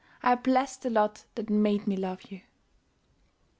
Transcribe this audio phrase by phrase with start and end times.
[0.23, 2.41] I bless the lot that made me love you.